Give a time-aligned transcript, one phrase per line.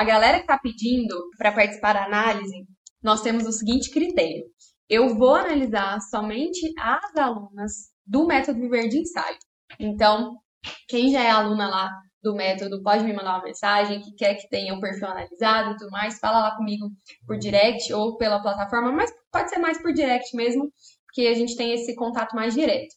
[0.00, 2.66] a galera que está pedindo para participar da análise,
[3.02, 4.44] nós temos o seguinte critério.
[4.88, 7.72] Eu vou analisar somente as alunas
[8.06, 9.36] do método Viver de Ensaio.
[9.78, 10.38] Então,
[10.88, 11.90] quem já é aluna lá
[12.22, 15.76] do método pode me mandar uma mensagem que quer que tenha o perfil analisado e
[15.76, 16.86] tudo mais, fala lá comigo
[17.26, 20.72] por direct ou pela plataforma, mas pode ser mais por direct mesmo,
[21.04, 22.94] porque a gente tem esse contato mais direto.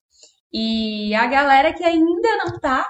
[0.53, 2.89] E a galera que ainda não tá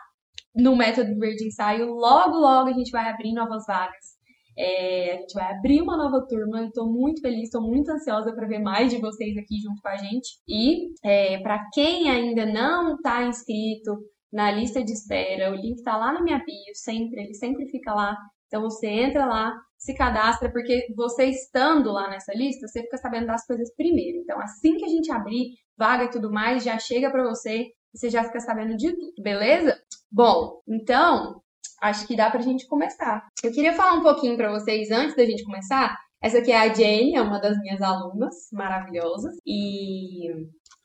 [0.56, 4.14] no método verde ensaio, logo, logo a gente vai abrir novas vagas.
[4.58, 6.66] É, a gente vai abrir uma nova turma.
[6.66, 9.98] Estou muito feliz, estou muito ansiosa para ver mais de vocês aqui junto com a
[9.98, 10.30] gente.
[10.48, 13.98] E é, para quem ainda não está inscrito
[14.32, 17.94] na lista de espera, o link está lá na minha bio, sempre, ele sempre fica
[17.94, 18.18] lá.
[18.48, 23.28] Então você entra lá, se cadastra, porque você estando lá nessa lista, você fica sabendo
[23.28, 24.20] das coisas primeiro.
[24.20, 27.98] Então, assim que a gente abrir vaga e tudo mais, já chega para você e
[27.98, 29.78] você já fica sabendo de tudo, beleza?
[30.14, 31.42] Bom, então,
[31.82, 33.28] acho que dá pra gente começar.
[33.44, 35.98] Eu queria falar um pouquinho para vocês antes da gente começar.
[36.22, 39.34] Essa aqui é a Jane, é uma das minhas alunas maravilhosas.
[39.44, 40.28] E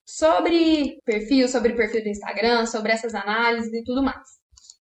[0.08, 4.26] sobre perfil, sobre perfil do Instagram, sobre essas análises e tudo mais.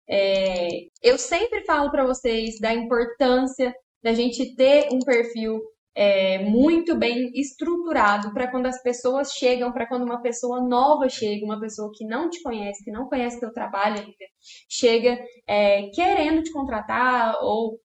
[0.09, 0.67] É,
[1.03, 3.71] eu sempre falo para vocês da importância
[4.03, 5.61] da gente ter um perfil
[5.95, 11.45] é, muito bem estruturado para quando as pessoas chegam, para quando uma pessoa nova chega,
[11.45, 14.15] uma pessoa que não te conhece, que não conhece teu trabalho ainda,
[14.69, 17.79] chega é, querendo te contratar ou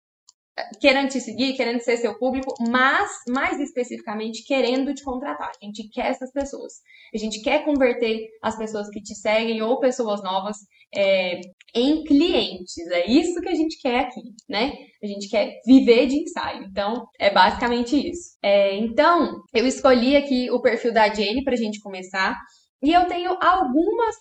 [0.81, 5.51] querendo te seguir, querendo ser seu público, mas mais especificamente querendo te contratar.
[5.51, 6.75] A gente quer essas pessoas.
[7.15, 10.57] A gente quer converter as pessoas que te seguem ou pessoas novas
[10.95, 11.41] é,
[11.75, 12.77] em clientes.
[12.91, 14.73] É isso que a gente quer aqui, né?
[15.03, 16.65] A gente quer viver de ensaio.
[16.65, 18.37] Então, é basicamente isso.
[18.43, 22.35] É, então, eu escolhi aqui o perfil da Jenny para a gente começar.
[22.83, 24.17] E eu tenho algumas,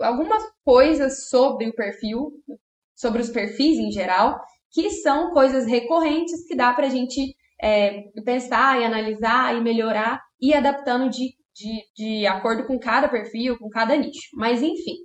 [0.00, 2.32] algumas coisas sobre o perfil,
[2.94, 4.38] sobre os perfis em geral,
[4.72, 10.20] que são coisas recorrentes que dá para a gente é, pensar e analisar e melhorar
[10.40, 14.28] e adaptando de, de, de acordo com cada perfil, com cada nicho.
[14.34, 14.96] Mas enfim,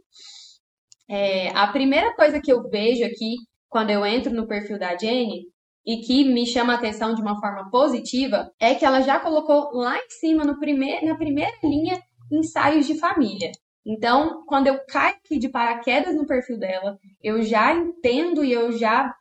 [1.10, 3.36] é, a primeira coisa que eu vejo aqui
[3.70, 5.46] quando eu entro no perfil da Jenny
[5.86, 9.72] e que me chama a atenção de uma forma positiva é que ela já colocou
[9.74, 12.00] lá em cima, no primeir, na primeira linha,
[12.32, 13.52] ensaios de família.
[13.86, 18.72] Então, quando eu caio aqui de paraquedas no perfil dela, eu já entendo e eu
[18.72, 19.14] já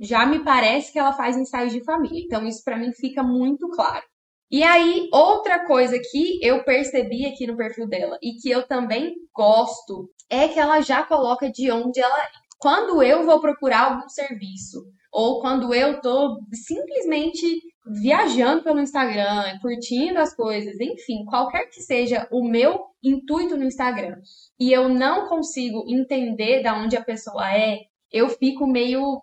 [0.00, 2.22] já me parece que ela faz ensaios de família.
[2.24, 4.04] Então, isso para mim fica muito claro.
[4.50, 9.14] E aí, outra coisa que eu percebi aqui no perfil dela e que eu também
[9.34, 12.28] gosto é que ela já coloca de onde ela é.
[12.58, 17.60] Quando eu vou procurar algum serviço ou quando eu tô simplesmente
[18.02, 24.16] viajando pelo Instagram, curtindo as coisas, enfim, qualquer que seja o meu intuito no Instagram,
[24.58, 27.80] e eu não consigo entender da onde a pessoa é,
[28.12, 29.20] eu fico meio.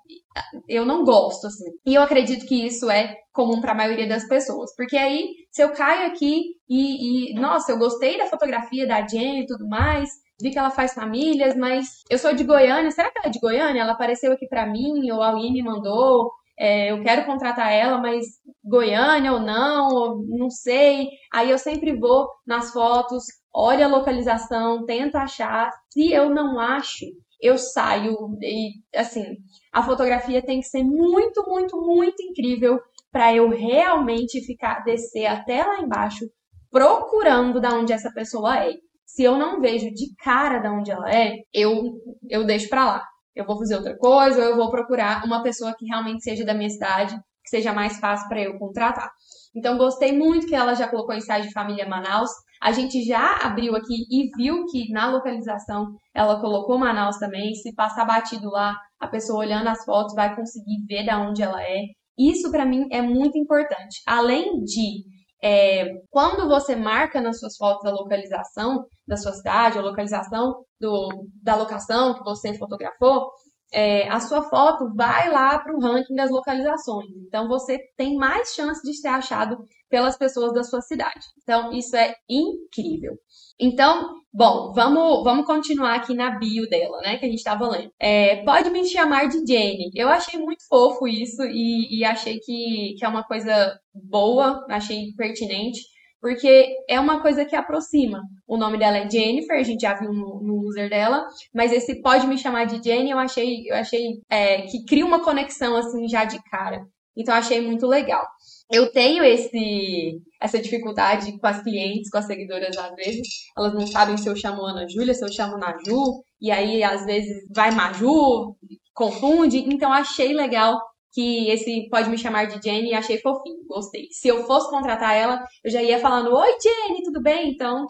[0.67, 1.65] Eu não gosto, assim.
[1.85, 4.75] E eu acredito que isso é comum para a maioria das pessoas.
[4.75, 9.41] Porque aí, se eu caio aqui e, e, nossa, eu gostei da fotografia da Jenny
[9.41, 10.09] e tudo mais,
[10.41, 13.39] vi que ela faz famílias, mas eu sou de Goiânia, será que ela é de
[13.39, 13.81] Goiânia?
[13.81, 18.25] Ela apareceu aqui para mim, ou alguém me mandou, é, eu quero contratar ela, mas
[18.63, 21.09] Goiânia ou não, ou não sei.
[21.33, 23.23] Aí eu sempre vou nas fotos,
[23.53, 25.69] olho a localização, tento achar.
[25.89, 27.05] Se eu não acho,
[27.41, 29.37] eu saio e assim,
[29.71, 32.79] a fotografia tem que ser muito, muito, muito incrível
[33.11, 36.25] para eu realmente ficar descer até lá embaixo
[36.71, 38.73] procurando da onde essa pessoa é.
[39.05, 41.93] Se eu não vejo de cara da onde ela é, eu
[42.29, 43.03] eu deixo para lá.
[43.35, 46.53] Eu vou fazer outra coisa ou eu vou procurar uma pessoa que realmente seja da
[46.53, 49.09] minha cidade, que seja mais fácil para eu contratar.
[49.55, 52.31] Então gostei muito que ela já colocou ensaio de família Manaus.
[52.61, 57.53] A gente já abriu aqui e viu que na localização ela colocou Manaus também.
[57.53, 61.61] Se passar batido lá, a pessoa olhando as fotos vai conseguir ver da onde ela
[61.61, 61.81] é.
[62.17, 64.01] Isso para mim é muito importante.
[64.07, 65.03] Além de
[65.43, 71.27] é, quando você marca nas suas fotos a localização da sua cidade, a localização do,
[71.43, 73.29] da locação que você fotografou,
[73.71, 77.09] é, a sua foto vai lá para o ranking das localizações.
[77.27, 79.57] Então você tem mais chance de ser achado
[79.89, 81.25] pelas pessoas da sua cidade.
[81.41, 83.17] Então isso é incrível.
[83.59, 87.17] Então, bom, vamos, vamos continuar aqui na bio dela, né?
[87.17, 87.91] Que a gente estava lendo.
[87.99, 89.91] É, pode me chamar de Jane.
[89.95, 95.13] Eu achei muito fofo isso e, e achei que, que é uma coisa boa, achei
[95.15, 95.79] pertinente
[96.25, 98.19] porque é uma coisa que aproxima.
[98.47, 101.23] O nome dela é Jennifer, a gente já viu no, no user dela,
[101.53, 105.23] mas esse pode me chamar de Jenny, eu achei, eu achei é, que cria uma
[105.23, 106.83] conexão assim já de cara.
[107.15, 108.25] Então achei muito legal.
[108.71, 113.27] Eu tenho esse essa dificuldade com as clientes, com as seguidoras às vezes,
[113.57, 117.05] elas não sabem se eu chamo Ana Júlia, se eu chamo Naju, e aí às
[117.05, 118.55] vezes vai Maju,
[118.93, 119.59] confunde.
[119.59, 120.79] Então achei legal
[121.13, 124.07] que esse pode me chamar de Jenny achei fofinho, gostei.
[124.11, 127.51] Se eu fosse contratar ela, eu já ia falando: Oi, Jenny, tudo bem?
[127.51, 127.85] Então,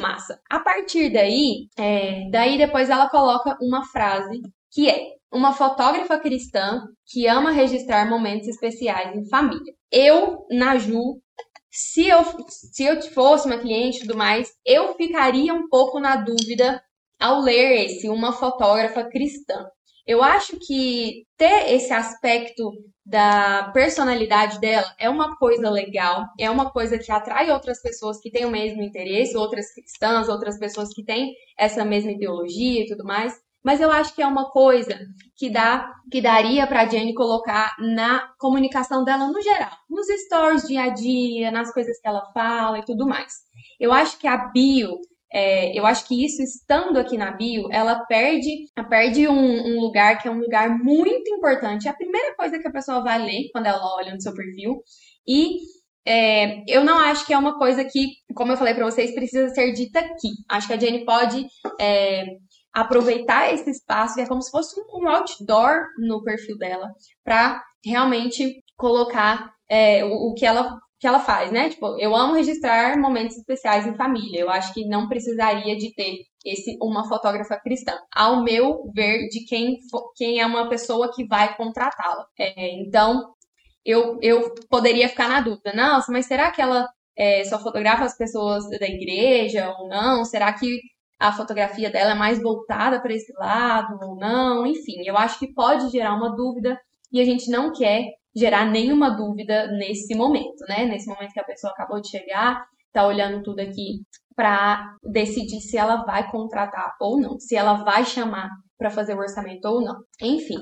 [0.00, 0.40] massa.
[0.50, 4.40] A partir daí, é, daí depois ela coloca uma frase
[4.72, 9.72] que é uma fotógrafa cristã que ama registrar momentos especiais em família.
[9.90, 11.20] Eu, Naju,
[11.70, 16.16] se eu, se eu fosse uma cliente e tudo mais, eu ficaria um pouco na
[16.16, 16.82] dúvida
[17.18, 19.66] ao ler esse, uma fotógrafa cristã.
[20.06, 22.72] Eu acho que ter esse aspecto
[23.06, 28.30] da personalidade dela é uma coisa legal, é uma coisa que atrai outras pessoas que
[28.30, 33.04] têm o mesmo interesse, outras cristãs, outras pessoas que têm essa mesma ideologia e tudo
[33.04, 33.34] mais.
[33.64, 34.98] Mas eu acho que é uma coisa
[35.36, 40.66] que dá, que daria para a Jenny colocar na comunicação dela no geral, nos stories
[40.66, 43.34] dia a dia, nas coisas que ela fala e tudo mais.
[43.78, 44.98] Eu acho que a bio,
[45.32, 50.20] é, eu acho que isso estando aqui na bio, ela perde, perde um, um lugar
[50.20, 51.86] que é um lugar muito importante.
[51.86, 54.82] É a primeira coisa que a pessoa vai ler quando ela olha no seu perfil
[55.26, 55.58] e
[56.06, 59.48] é, eu não acho que é uma coisa que, como eu falei para vocês, precisa
[59.50, 60.30] ser dita aqui.
[60.48, 61.46] Acho que a Jenny pode
[61.78, 62.24] é,
[62.72, 66.88] aproveitar esse espaço, que é como se fosse um outdoor no perfil dela,
[67.24, 71.70] para realmente colocar é, o, o, que ela que ela faz, né?
[71.70, 74.40] Tipo, eu amo registrar momentos especiais em família.
[74.40, 79.46] Eu acho que não precisaria de ter esse uma fotógrafa cristã, ao meu ver, de
[79.46, 79.78] quem,
[80.14, 82.26] quem é uma pessoa que vai contratá-la.
[82.38, 83.32] É, então,
[83.84, 88.16] eu, eu poderia ficar na dúvida, nossa, mas será que ela é, só fotografa as
[88.16, 90.24] pessoas da igreja ou não?
[90.24, 90.80] Será que
[91.20, 95.52] a fotografia dela é mais voltada para esse lado ou não, enfim, eu acho que
[95.52, 96.80] pode gerar uma dúvida
[97.12, 100.86] e a gente não quer gerar nenhuma dúvida nesse momento, né?
[100.86, 104.02] Nesse momento que a pessoa acabou de chegar, tá olhando tudo aqui
[104.34, 109.18] para decidir se ela vai contratar ou não, se ela vai chamar para fazer o
[109.18, 109.96] orçamento ou não.
[110.22, 110.58] Enfim.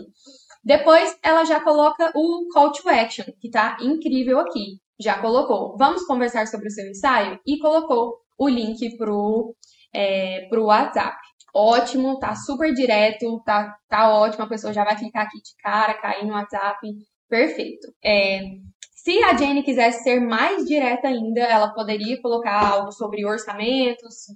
[0.64, 4.80] Depois ela já coloca o call to action, que tá incrível aqui.
[5.00, 5.76] Já colocou.
[5.78, 9.54] Vamos conversar sobre o seu ensaio e colocou o link pro
[9.94, 11.16] é, para o WhatsApp.
[11.54, 15.94] Ótimo, tá super direto, tá, tá ótimo, a pessoa já vai clicar aqui de cara,
[15.94, 16.78] cair no WhatsApp,
[17.28, 17.88] perfeito.
[18.04, 18.40] É,
[19.08, 24.26] se a Jenny quisesse ser mais direta ainda, ela poderia colocar algo sobre orçamentos,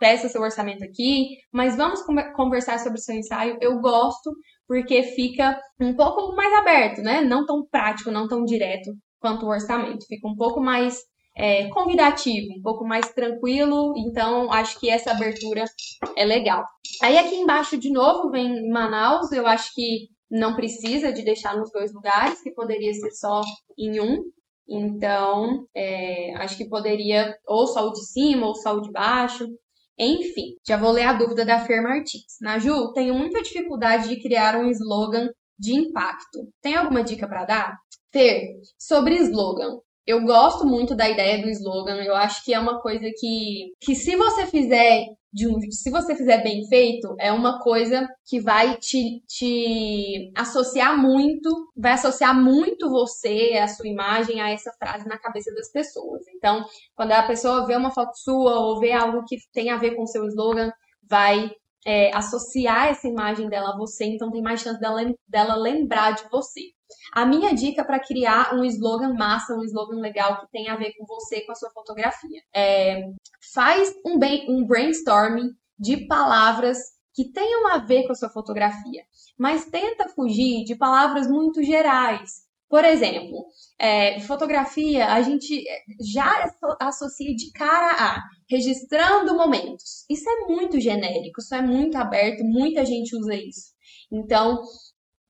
[0.00, 2.00] peça seu orçamento aqui, mas vamos
[2.34, 3.58] conversar sobre o seu ensaio.
[3.60, 4.32] Eu gosto
[4.66, 7.20] porque fica um pouco mais aberto, né?
[7.20, 10.06] Não tão prático, não tão direto quanto o orçamento.
[10.08, 10.96] Fica um pouco mais
[11.34, 15.64] é, convidativo, um pouco mais tranquilo, então acho que essa abertura
[16.16, 16.64] é legal.
[17.02, 21.70] Aí aqui embaixo de novo vem Manaus, eu acho que não precisa de deixar nos
[21.70, 23.42] dois lugares, que poderia ser só
[23.78, 24.22] em um.
[24.66, 29.46] Então, é, acho que poderia ou só o de cima ou só o de baixo.
[29.98, 32.38] Enfim, já vou ler a dúvida da Fer Martins.
[32.40, 35.28] Naju, tenho muita dificuldade de criar um slogan
[35.58, 36.48] de impacto.
[36.62, 37.76] Tem alguma dica para dar?
[38.10, 38.42] Fer,
[38.78, 42.02] sobre slogan, eu gosto muito da ideia do slogan.
[42.02, 46.14] Eu acho que é uma coisa que, que se você fizer de um, se você
[46.14, 52.90] fizer bem feito, é uma coisa que vai te, te associar muito, vai associar muito
[52.90, 56.22] você, a sua imagem, a essa frase na cabeça das pessoas.
[56.36, 56.62] Então,
[56.94, 60.02] quando a pessoa vê uma foto sua ou vê algo que tem a ver com
[60.02, 60.70] o seu slogan,
[61.08, 61.50] vai
[61.86, 66.28] é, associar essa imagem dela a você, então tem mais chance dela, dela lembrar de
[66.30, 66.60] você.
[67.12, 70.94] A minha dica para criar um slogan massa, um slogan legal que tenha a ver
[70.96, 72.40] com você, com a sua fotografia.
[72.54, 73.02] É,
[73.52, 74.18] faz um,
[74.48, 76.78] um brainstorming de palavras
[77.14, 79.02] que tenham a ver com a sua fotografia,
[79.38, 82.42] mas tenta fugir de palavras muito gerais.
[82.68, 83.44] Por exemplo,
[83.78, 85.62] é, fotografia a gente
[86.00, 90.06] já associa de cara a registrando momentos.
[90.08, 93.72] Isso é muito genérico, isso é muito aberto, muita gente usa isso.
[94.10, 94.62] Então,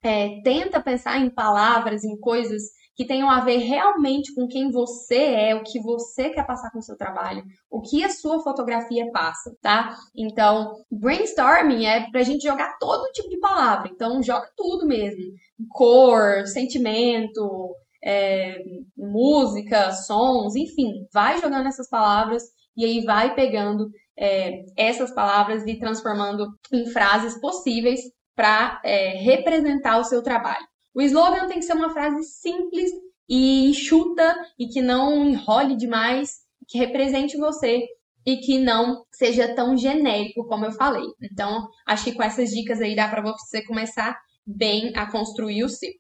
[0.03, 2.63] é, tenta pensar em palavras, em coisas
[2.95, 6.79] que tenham a ver realmente com quem você é, o que você quer passar com
[6.79, 9.97] o seu trabalho, o que a sua fotografia passa, tá?
[10.15, 13.91] Então, brainstorming é pra gente jogar todo tipo de palavra.
[13.91, 15.23] Então, joga tudo mesmo.
[15.71, 18.59] Cor, sentimento, é,
[18.97, 22.43] música, sons, enfim, vai jogando essas palavras
[22.77, 28.01] e aí vai pegando é, essas palavras e transformando em frases possíveis
[28.35, 30.67] para é, representar o seu trabalho.
[30.95, 32.91] O slogan tem que ser uma frase simples
[33.29, 37.87] e enxuta e que não enrole demais, que represente você
[38.25, 41.05] e que não seja tão genérico como eu falei.
[41.21, 45.69] Então, acho que com essas dicas aí dá para você começar bem a construir o
[45.69, 45.91] seu.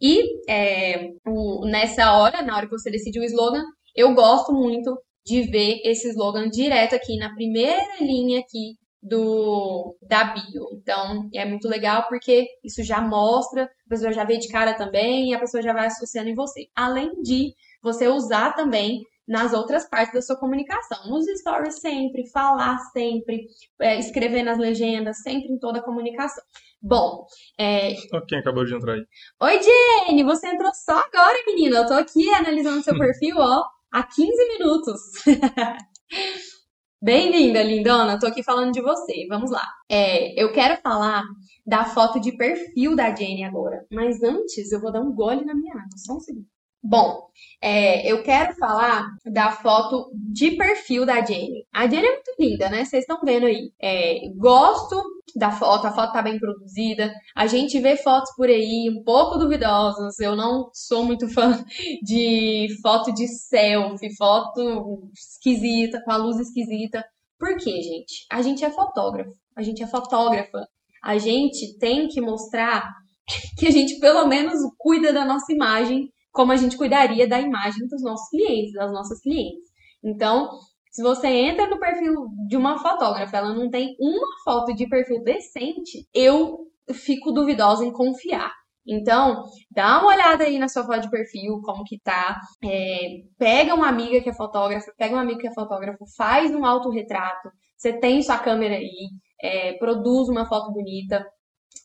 [0.00, 4.96] E é, o, nessa hora, na hora que você decidir o slogan, eu gosto muito
[5.24, 10.68] de ver esse slogan direto aqui na primeira linha aqui do da bio.
[10.74, 15.30] Então, é muito legal porque isso já mostra, a pessoa já vê de cara também
[15.30, 16.68] e a pessoa já vai associando em você.
[16.74, 21.08] Além de você usar também nas outras partes da sua comunicação.
[21.08, 23.46] Nos stories sempre, falar sempre,
[23.80, 26.42] é, escrever nas legendas, sempre em toda a comunicação.
[26.82, 27.24] Bom,
[27.56, 27.94] é...
[28.28, 29.04] Quem acabou de entrar aí.
[29.40, 30.24] Oi, Jenny!
[30.24, 31.78] Você entrou só agora, menina.
[31.78, 35.00] Eu tô aqui analisando seu perfil, ó, há 15 minutos.
[37.02, 38.18] Bem-vinda, lindona.
[38.18, 39.26] Tô aqui falando de você.
[39.26, 39.66] Vamos lá.
[39.88, 41.22] É, eu quero falar
[41.66, 43.86] da foto de perfil da Jenny agora.
[43.90, 45.96] Mas antes, eu vou dar um gole na minha água.
[45.96, 46.46] Só um segundo.
[46.82, 47.28] Bom,
[47.62, 51.66] é, eu quero falar da foto de perfil da Jenny.
[51.72, 52.84] A Jenny é muito linda, né?
[52.84, 53.70] Vocês estão vendo aí.
[53.80, 55.02] É, gosto
[55.36, 57.12] da foto, a foto tá bem produzida.
[57.36, 60.18] A gente vê fotos por aí um pouco duvidosas.
[60.20, 61.62] Eu não sou muito fã
[62.02, 67.04] de foto de selfie, foto esquisita, com a luz esquisita.
[67.38, 68.26] Por quê, gente?
[68.30, 70.66] A gente é fotógrafo, a gente é fotógrafa.
[71.02, 72.88] A gente tem que mostrar
[73.58, 77.86] que a gente pelo menos cuida da nossa imagem como a gente cuidaria da imagem
[77.88, 79.68] dos nossos clientes, das nossas clientes.
[80.02, 80.50] Então,
[80.90, 85.22] se você entra no perfil de uma fotógrafa, ela não tem uma foto de perfil
[85.22, 88.52] decente, eu fico duvidosa em confiar.
[88.86, 92.40] Então, dá uma olhada aí na sua foto de perfil, como que tá.
[92.64, 96.64] É, pega uma amiga que é fotógrafa, pega um amigo que é fotógrafo, faz um
[96.64, 97.50] autorretrato.
[97.76, 99.10] Você tem sua câmera aí,
[99.42, 101.24] é, produz uma foto bonita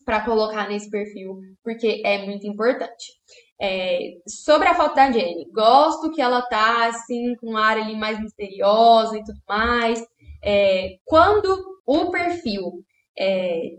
[0.03, 3.13] para colocar nesse perfil, porque é muito importante.
[3.59, 7.95] É, sobre a foto da Jenny, gosto que ela tá assim com um ar ali
[7.95, 10.03] mais misteriosa e tudo mais.
[10.43, 12.83] É, quando o perfil,
[13.17, 13.71] é,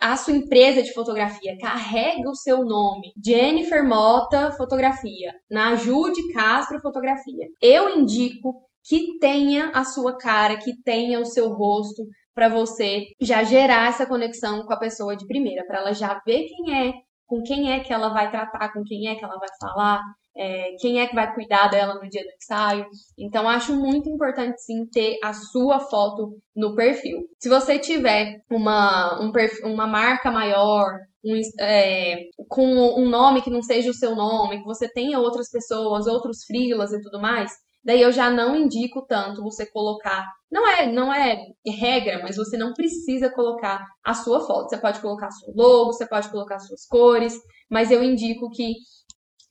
[0.00, 6.80] a sua empresa de fotografia carrega o seu nome, Jennifer Mota Fotografia, na Jude Castro
[6.80, 12.02] Fotografia, eu indico que tenha a sua cara, que tenha o seu rosto,
[12.34, 16.46] para você já gerar essa conexão com a pessoa de primeira, para ela já ver
[16.46, 16.92] quem é,
[17.30, 20.02] com quem é que ela vai tratar, com quem é que ela vai falar,
[20.36, 22.86] é, quem é que vai cuidar dela no dia do ensaio.
[23.16, 27.20] Então, acho muito importante sim ter a sua foto no perfil.
[27.38, 30.90] Se você tiver uma, um perfil, uma marca maior,
[31.24, 32.16] um, é,
[32.48, 36.42] com um nome que não seja o seu nome, que você tenha outras pessoas, outros
[36.44, 37.52] frilas e tudo mais,
[37.84, 40.26] daí eu já não indico tanto você colocar.
[40.50, 44.68] Não é, não é regra, mas você não precisa colocar a sua foto.
[44.68, 47.34] Você pode colocar seu logo, você pode colocar suas cores,
[47.70, 48.74] mas eu indico que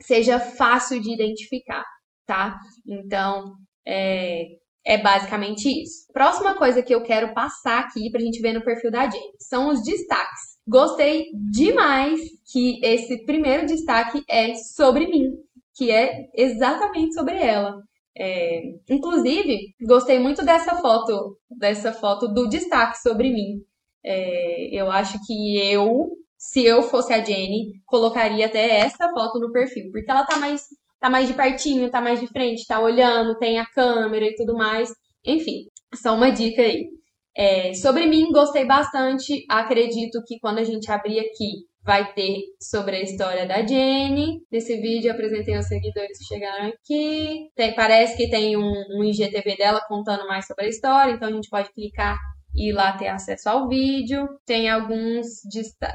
[0.02, 1.84] seja fácil de identificar,
[2.26, 2.58] tá?
[2.88, 3.56] Então,
[3.86, 4.46] é,
[4.86, 6.06] é basicamente isso.
[6.14, 9.70] Próxima coisa que eu quero passar aqui pra gente ver no perfil da Jenny são
[9.70, 10.58] os destaques.
[10.68, 12.20] Gostei demais
[12.52, 15.32] que esse primeiro destaque é sobre mim,
[15.76, 17.76] que é exatamente sobre ela.
[18.18, 23.62] É, inclusive, gostei muito dessa foto, dessa foto do destaque sobre mim.
[24.04, 29.52] É, eu acho que eu, se eu fosse a Jenny, colocaria até essa foto no
[29.52, 30.64] perfil, porque ela tá mais,
[31.00, 34.56] tá mais de pertinho, tá mais de frente, tá olhando, tem a câmera e tudo
[34.56, 34.92] mais.
[35.26, 36.90] Enfim, só uma dica aí.
[37.36, 39.46] É, sobre mim, gostei bastante.
[39.50, 44.44] Acredito que quando a gente abrir aqui vai ter sobre a história da Jenny.
[44.52, 47.50] Nesse vídeo apresentei os seguidores que chegaram aqui.
[47.56, 51.32] Tem, parece que tem um, um IGTV dela contando mais sobre a história, então a
[51.32, 52.16] gente pode clicar
[52.56, 54.30] e lá ter acesso ao vídeo.
[54.46, 55.26] Tem alguns,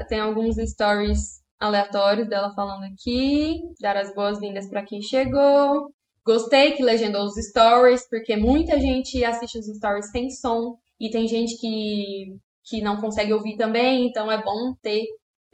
[0.09, 5.93] tem alguns stories aleatórios dela falando aqui, dar as boas-vindas para quem chegou.
[6.25, 11.25] Gostei que legendou os stories, porque muita gente assiste os stories sem som e tem
[11.25, 12.35] gente que,
[12.65, 15.05] que não consegue ouvir também, então é bom ter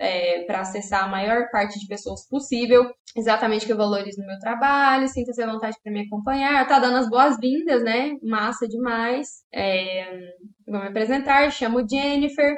[0.01, 2.91] é, para acessar a maior parte de pessoas possível.
[3.15, 6.67] Exatamente que eu valorizo no meu trabalho, sinta-se à vontade para me acompanhar.
[6.67, 8.13] Tá dando as boas-vindas, né?
[8.23, 9.27] Massa demais.
[9.53, 10.33] É,
[10.67, 12.55] vou me apresentar, chamo Jennifer.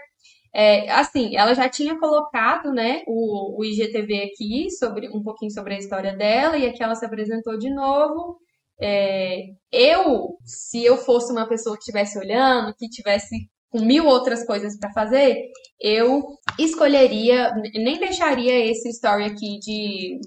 [0.56, 5.74] É, assim, ela já tinha colocado, né, o, o IGTV aqui, sobre um pouquinho sobre
[5.74, 8.38] a história dela, e aqui ela se apresentou de novo.
[8.80, 13.36] É, eu, se eu fosse uma pessoa que estivesse olhando, que tivesse
[13.74, 15.36] com mil outras coisas para fazer,
[15.82, 16.22] eu
[16.60, 20.20] escolheria, nem deixaria esse story aqui de,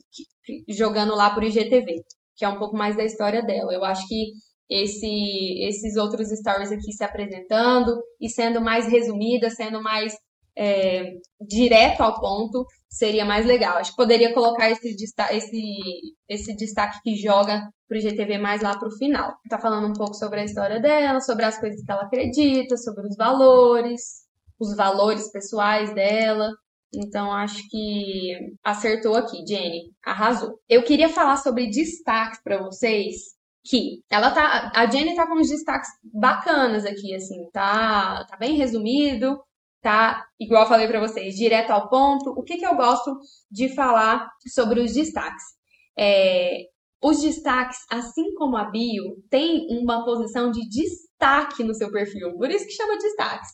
[0.68, 2.02] jogando lá por IGTV,
[2.36, 3.72] que é um pouco mais da história dela.
[3.72, 4.32] Eu acho que
[4.68, 10.12] esse, esses outros stories aqui se apresentando e sendo mais resumida, sendo mais
[10.58, 13.76] é, direto ao ponto, seria mais legal.
[13.76, 14.94] Acho que poderia colocar esse,
[15.30, 19.34] esse, esse destaque que joga pro IGTV mais lá pro final.
[19.48, 23.06] Tá falando um pouco sobre a história dela, sobre as coisas que ela acredita, sobre
[23.06, 24.26] os valores,
[24.58, 26.50] os valores pessoais dela.
[26.94, 28.32] Então acho que
[28.64, 30.58] acertou aqui, Jenny, arrasou.
[30.68, 33.36] Eu queria falar sobre destaques para vocês
[33.68, 38.54] que ela tá, a Jenny tá com uns destaques bacanas aqui, assim, tá, tá bem
[38.54, 39.40] resumido,
[39.86, 42.30] tá, igual eu falei para vocês, direto ao ponto.
[42.30, 43.16] O que que eu gosto
[43.48, 45.44] de falar sobre os destaques?
[45.96, 46.62] É,
[47.00, 52.50] os destaques, assim como a bio, tem uma posição de destaque no seu perfil, por
[52.50, 53.48] isso que chama destaques.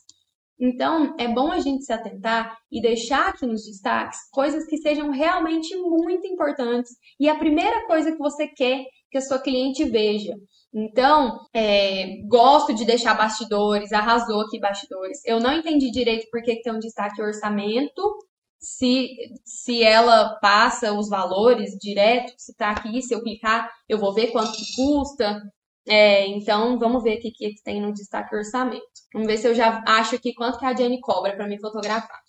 [0.59, 5.11] Então, é bom a gente se atentar e deixar aqui nos destaques coisas que sejam
[5.11, 10.33] realmente muito importantes e a primeira coisa que você quer que a sua cliente veja.
[10.73, 15.19] Então, é, gosto de deixar bastidores, arrasou aqui bastidores.
[15.23, 18.01] Eu não entendi direito por que tem um destaque orçamento,
[18.59, 19.07] se,
[19.45, 24.31] se ela passa os valores direto, se tá aqui, se eu clicar, eu vou ver
[24.31, 25.39] quanto custa.
[25.87, 28.81] É, então, vamos ver o que, que tem no destaque orçamento.
[29.13, 32.19] Vamos ver se eu já acho aqui quanto que a Jenny cobra para me fotografar.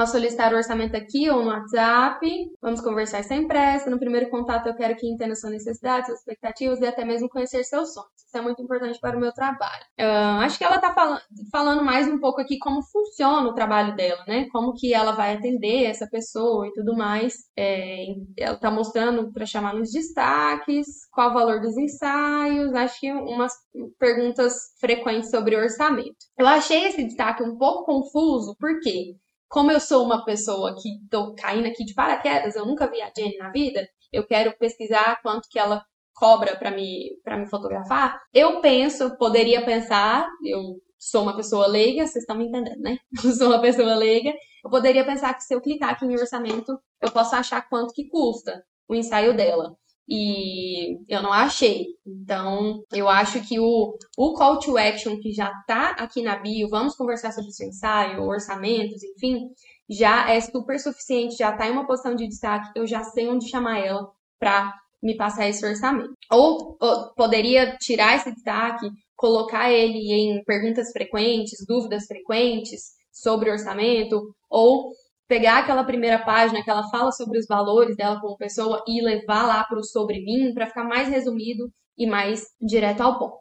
[0.00, 2.26] Ao solicitar o orçamento aqui ou no WhatsApp,
[2.62, 3.90] vamos conversar sem pressa.
[3.90, 7.62] No primeiro contato, eu quero que entenda sua necessidade, suas expectativas e até mesmo conhecer
[7.64, 8.08] seus sonhos.
[8.16, 9.84] Isso é muito importante para o meu trabalho.
[10.00, 11.20] Uh, acho que ela está falando,
[11.52, 14.48] falando mais um pouco aqui como funciona o trabalho dela, né?
[14.50, 17.34] Como que ela vai atender essa pessoa e tudo mais.
[17.54, 18.06] É,
[18.38, 22.72] ela está mostrando para chamar nos destaques, qual o valor dos ensaios.
[22.72, 23.52] Acho que umas
[23.98, 26.16] perguntas frequentes sobre orçamento.
[26.38, 29.14] Eu achei esse destaque um pouco confuso, por quê?
[29.50, 33.10] Como eu sou uma pessoa que tô caindo aqui de paraquedas, eu nunca vi a
[33.14, 38.20] Jenny na vida, eu quero pesquisar quanto que ela cobra para me para me fotografar.
[38.32, 42.98] Eu penso, poderia pensar, eu sou uma pessoa leiga, vocês estão me entendendo, né?
[43.24, 44.32] Eu sou uma pessoa leiga,
[44.64, 48.08] eu poderia pensar que se eu clicar aqui em orçamento, eu posso achar quanto que
[48.08, 49.74] custa o ensaio dela
[50.10, 51.86] e eu não achei.
[52.04, 56.68] Então, eu acho que o, o call to action que já tá aqui na bio,
[56.68, 59.48] vamos conversar sobre o seu ensaio, orçamentos, enfim,
[59.88, 63.48] já é super suficiente, já tá em uma posição de destaque, eu já sei onde
[63.48, 66.12] chamar ela para me passar esse orçamento.
[66.32, 74.20] Ou, ou poderia tirar esse destaque, colocar ele em perguntas frequentes, dúvidas frequentes sobre orçamento,
[74.48, 74.90] ou
[75.30, 79.46] pegar aquela primeira página que ela fala sobre os valores dela como pessoa e levar
[79.46, 83.38] lá para o sobre mim para ficar mais resumido e mais direto ao ponto.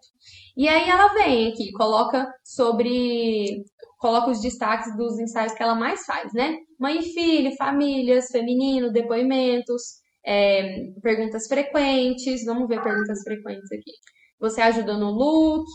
[0.56, 3.64] E aí ela vem aqui, coloca sobre
[3.98, 6.58] coloca os destaques dos ensaios que ela mais faz, né?
[6.80, 9.82] Mãe e filho, famílias, feminino, depoimentos,
[10.24, 12.46] é, perguntas frequentes.
[12.46, 13.92] Vamos ver perguntas frequentes aqui.
[14.40, 15.66] Você ajuda no look,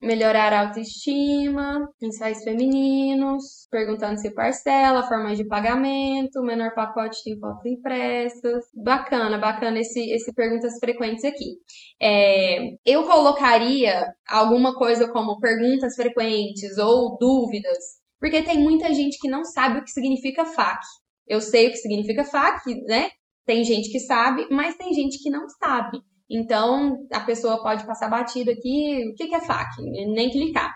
[0.00, 7.66] melhorar a autoestima, ensaios femininos, perguntando se parcela, formas de pagamento, menor pacote tem fotos
[7.66, 8.64] impressas.
[8.72, 11.56] Bacana, bacana esse, esse perguntas frequentes aqui.
[12.00, 17.76] É, eu colocaria alguma coisa como perguntas frequentes ou dúvidas,
[18.20, 20.80] porque tem muita gente que não sabe o que significa FAQ.
[21.26, 23.10] Eu sei o que significa FAQ, né?
[23.44, 25.98] Tem gente que sabe, mas tem gente que não sabe.
[26.32, 29.82] Então, a pessoa pode passar batido aqui, o que é FAQ?
[30.14, 30.72] Nem clicar.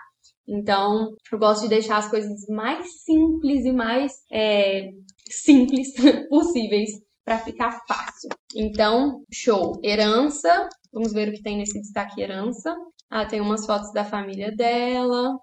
[0.47, 4.91] Então, eu gosto de deixar as coisas mais simples e mais é,
[5.29, 5.93] simples
[6.29, 6.91] possíveis
[7.25, 8.29] para ficar fácil.
[8.55, 9.73] Então, show.
[9.83, 10.69] Herança.
[10.93, 12.73] Vamos ver o que tem nesse destaque herança.
[13.09, 15.37] Ah, tem umas fotos da família dela.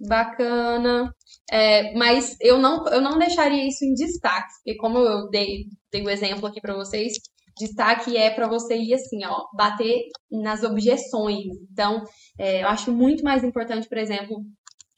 [0.00, 1.14] Bacana.
[1.50, 6.02] É, mas eu não, eu não deixaria isso em destaque, porque como eu dei, dei
[6.02, 7.12] o exemplo aqui para vocês,
[7.58, 11.46] destaque é para você ir assim, ó, bater nas objeções.
[11.70, 12.02] Então,
[12.38, 14.42] é, eu acho muito mais importante, por exemplo,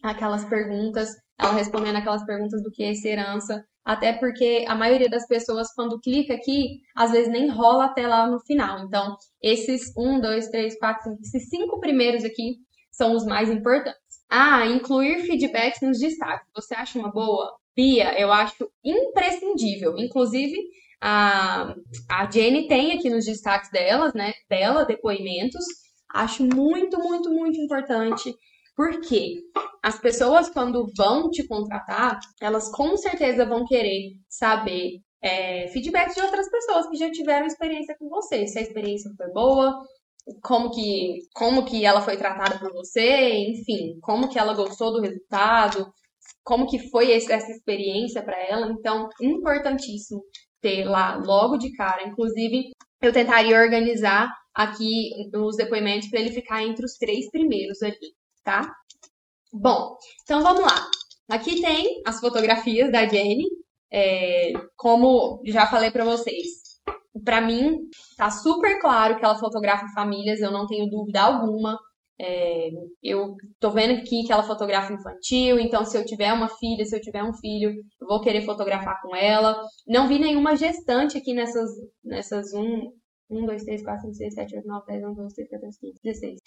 [0.02, 3.64] aquelas perguntas, ela respondendo aquelas perguntas do que essa herança.
[3.84, 8.26] Até porque a maioria das pessoas, quando clica aqui, às vezes nem rola até lá
[8.26, 8.80] no final.
[8.80, 12.56] Então, esses um, dois, três, quatro, cinco, esses cinco primeiros aqui
[12.90, 14.00] são os mais importantes.
[14.28, 16.48] Ah, incluir feedbacks nos destaques.
[16.54, 17.54] Você acha uma boa?
[17.76, 19.96] Bia, eu acho imprescindível.
[19.98, 20.56] Inclusive,
[21.00, 21.74] a,
[22.10, 24.32] a Jenny tem aqui nos destaques delas, né?
[24.48, 25.64] Dela, depoimentos.
[26.12, 28.34] Acho muito, muito, muito importante.
[28.74, 29.40] Porque
[29.82, 36.20] as pessoas, quando vão te contratar, elas com certeza vão querer saber é, feedbacks de
[36.20, 38.46] outras pessoas que já tiveram experiência com você.
[38.46, 39.80] Se a experiência foi boa,
[40.42, 45.00] como que, como que ela foi tratada por você, enfim, como que ela gostou do
[45.00, 45.90] resultado,
[46.44, 48.70] como que foi essa experiência para ela.
[48.70, 50.20] Então, importantíssimo
[50.66, 52.08] ter lá logo de cara.
[52.08, 57.96] Inclusive, eu tentaria organizar aqui os depoimentos para ele ficar entre os três primeiros ali,
[58.42, 58.74] tá?
[59.52, 60.88] Bom, então vamos lá.
[61.28, 63.44] Aqui tem as fotografias da Jenny.
[63.92, 66.46] É, como já falei para vocês,
[67.24, 71.78] para mim tá super claro que ela fotografa famílias, eu não tenho dúvida alguma.
[72.18, 72.70] É,
[73.02, 76.96] eu tô vendo aqui que ela fotografa infantil, então se eu tiver uma filha, se
[76.96, 79.60] eu tiver um filho, eu vou querer fotografar com ela.
[79.86, 81.70] Não vi nenhuma gestante aqui nessas,
[82.02, 82.90] nessas um,
[83.28, 86.00] 1, 2, 3, 4, 5, 6, 7, 8, 9, 10, 11, 12, 13, 14, 15,
[86.04, 86.40] 16.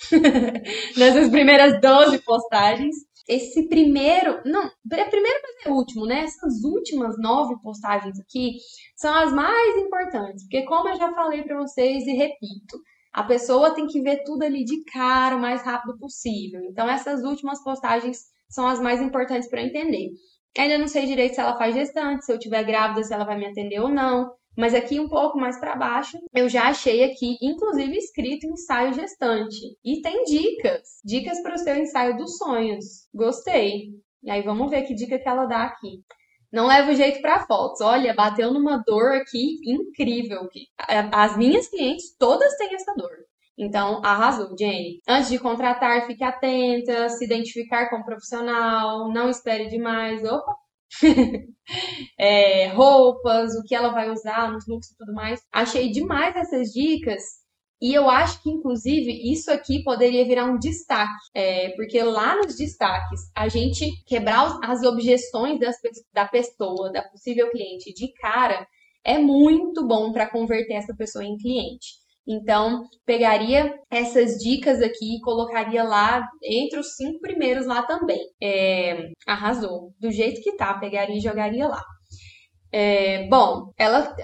[0.97, 2.95] Nessas primeiras 12 postagens.
[3.27, 4.41] Esse primeiro.
[4.45, 6.21] Não, é primeiro, mas é último, né?
[6.21, 8.53] Essas últimas nove postagens aqui
[8.95, 10.43] são as mais importantes.
[10.45, 12.79] Porque, como eu já falei para vocês e repito,
[13.11, 16.61] a pessoa tem que ver tudo ali de cara o mais rápido possível.
[16.69, 18.17] Então, essas últimas postagens
[18.49, 20.09] são as mais importantes para entender.
[20.57, 23.37] Ainda não sei direito se ela faz gestante, se eu tiver grávida, se ela vai
[23.37, 24.31] me atender ou não.
[24.57, 29.57] Mas aqui um pouco mais para baixo, eu já achei aqui, inclusive escrito ensaio gestante.
[29.85, 33.07] E tem dicas, dicas para o seu ensaio dos sonhos.
[33.13, 33.91] Gostei.
[34.21, 36.03] E aí vamos ver que dica que ela dá aqui.
[36.51, 37.81] Não leva o jeito para fotos.
[37.81, 40.49] Olha, bateu numa dor aqui incrível.
[41.11, 43.11] As minhas clientes todas têm essa dor.
[43.57, 45.01] Então, arrasou, Jenny.
[45.07, 50.23] Antes de contratar, fique atenta, se identificar com o profissional, não espere demais.
[50.23, 50.55] Opa,
[52.17, 55.41] é, roupas, o que ela vai usar nos looks e tudo mais.
[55.51, 57.21] Achei demais essas dicas.
[57.81, 62.57] E eu acho que, inclusive, isso aqui poderia virar um destaque, é, porque lá nos
[62.57, 65.75] destaques, a gente quebrar as objeções das,
[66.13, 68.67] da pessoa, da possível cliente de cara,
[69.03, 71.99] é muito bom para converter essa pessoa em cliente.
[72.27, 78.19] Então, pegaria essas dicas aqui e colocaria lá entre os cinco primeiros lá também.
[78.41, 79.93] É, arrasou.
[79.99, 81.83] Do jeito que tá, pegaria e jogaria lá.
[82.71, 84.15] É, bom, ela,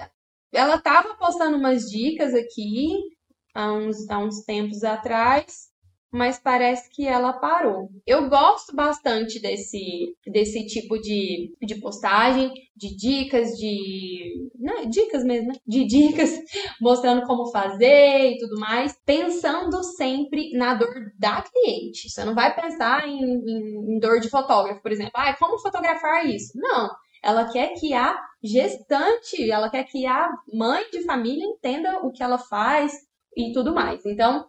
[0.52, 3.15] ela tava postando umas dicas aqui
[3.56, 5.74] há uns, há uns tempos atrás
[6.16, 7.90] mas parece que ela parou.
[8.06, 14.48] Eu gosto bastante desse, desse tipo de, de postagem, de dicas, de.
[14.58, 15.54] Né, dicas mesmo, né?
[15.66, 16.30] De dicas,
[16.80, 22.08] mostrando como fazer e tudo mais, pensando sempre na dor da cliente.
[22.08, 25.12] Você não vai pensar em, em, em dor de fotógrafo, por exemplo.
[25.14, 26.52] Ah, como fotografar isso?
[26.56, 26.90] Não.
[27.22, 32.22] Ela quer que a gestante, ela quer que a mãe de família entenda o que
[32.22, 33.05] ela faz
[33.36, 34.04] e tudo mais.
[34.06, 34.46] Então,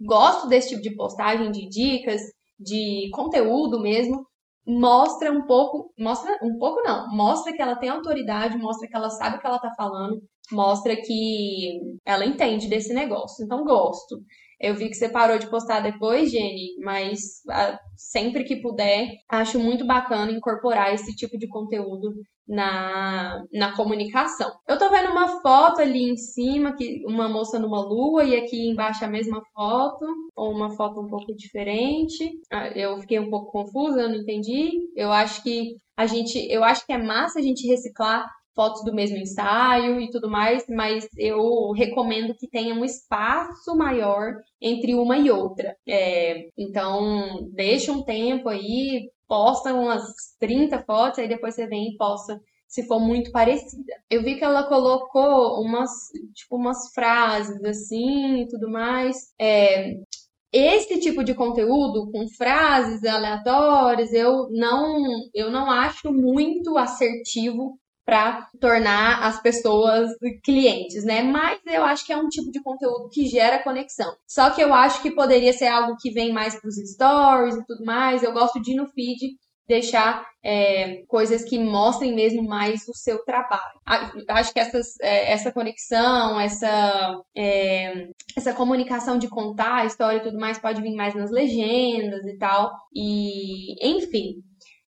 [0.00, 2.22] gosto desse tipo de postagem, de dicas,
[2.58, 4.26] de conteúdo mesmo,
[4.66, 9.10] mostra um pouco, mostra um pouco não, mostra que ela tem autoridade, mostra que ela
[9.10, 13.44] sabe o que ela tá falando, mostra que ela entende desse negócio.
[13.44, 14.22] Então gosto.
[14.64, 19.58] Eu vi que você parou de postar depois, Jenny, mas ah, sempre que puder, acho
[19.58, 22.14] muito bacana incorporar esse tipo de conteúdo
[22.48, 24.50] na, na comunicação.
[24.66, 28.70] Eu tô vendo uma foto ali em cima, que uma moça numa lua, e aqui
[28.70, 32.32] embaixo a mesma foto, ou uma foto um pouco diferente.
[32.50, 34.72] Ah, eu fiquei um pouco confusa, eu não entendi.
[34.96, 38.94] Eu acho que a gente, eu acho que é massa a gente reciclar fotos do
[38.94, 45.18] mesmo ensaio e tudo mais, mas eu recomendo que tenha um espaço maior entre uma
[45.18, 45.76] e outra.
[45.86, 50.04] É, então, deixa um tempo aí, posta umas
[50.38, 53.92] 30 fotos, aí depois você vem e posta se for muito parecida.
[54.10, 55.90] Eu vi que ela colocou umas,
[56.34, 59.16] tipo, umas frases assim e tudo mais.
[59.40, 59.94] É,
[60.52, 68.48] esse tipo de conteúdo com frases aleatórias, eu não, eu não acho muito assertivo para
[68.60, 70.10] tornar as pessoas
[70.44, 71.22] clientes, né?
[71.22, 74.14] Mas eu acho que é um tipo de conteúdo que gera conexão.
[74.26, 77.64] Só que eu acho que poderia ser algo que vem mais para os stories e
[77.64, 78.22] tudo mais.
[78.22, 79.36] Eu gosto de ir no feed
[79.66, 83.80] deixar é, coisas que mostrem mesmo mais o seu trabalho.
[84.28, 90.22] Acho que essas, é, essa conexão, essa, é, essa comunicação de contar a história e
[90.22, 92.72] tudo mais pode vir mais nas legendas e tal.
[92.94, 94.42] E, enfim,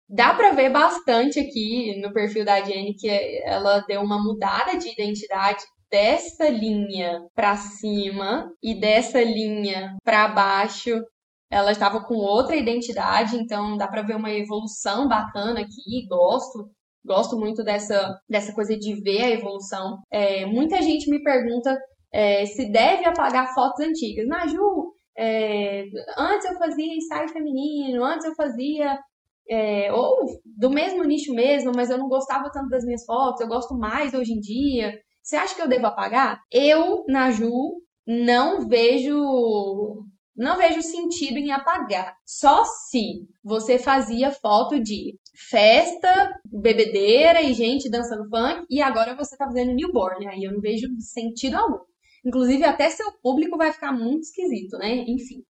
[0.09, 3.09] Dá para ver bastante aqui no perfil da Jenny que
[3.45, 11.03] ela deu uma mudada de identidade dessa linha para cima e dessa linha para baixo.
[11.51, 16.07] Ela estava com outra identidade, então dá para ver uma evolução bacana aqui.
[16.09, 16.71] Gosto,
[17.05, 19.99] gosto muito dessa, dessa coisa de ver a evolução.
[20.11, 21.77] É, muita gente me pergunta
[22.13, 24.27] é, se deve apagar fotos antigas.
[24.27, 25.85] Naju, é,
[26.19, 28.99] antes eu fazia ensaio feminino, antes eu fazia
[29.49, 33.49] é, ou do mesmo nicho mesmo, mas eu não gostava tanto das minhas fotos, eu
[33.49, 34.99] gosto mais hoje em dia.
[35.23, 36.41] Você acha que eu devo apagar?
[36.53, 40.07] Eu, na Ju, não vejo
[40.37, 42.15] não vejo sentido em apagar.
[42.27, 49.37] Só se você fazia foto de festa, bebedeira e gente dançando funk e agora você
[49.37, 50.29] tá fazendo newborn.
[50.29, 51.79] Aí eu não vejo sentido algum.
[52.25, 55.05] Inclusive, até seu público vai ficar muito esquisito, né?
[55.07, 55.43] Enfim.